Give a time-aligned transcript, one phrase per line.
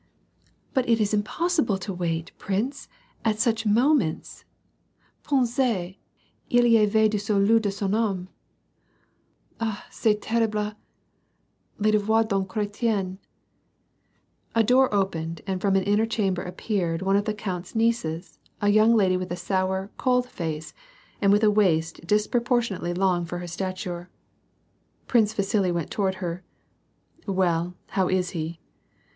[0.73, 2.87] "But it is impossible to wait, prince,
[3.23, 4.45] at such moments.
[5.23, 5.95] Pensez,
[6.49, 8.27] il y va du salut de son dine—
[9.61, 10.73] Ah c^est terrible,
[11.77, 13.19] les devoirs d*un Chretien.'^
[13.87, 18.39] * A door opened, and from an inner chamber appeared one of the count's nieces,
[18.59, 20.73] a young lady with a sour, cold face,
[21.21, 24.09] and with a waist disproportionately long for her stature.
[25.05, 26.43] Prince Vasili went toward her:"
[27.27, 28.59] Well, how is he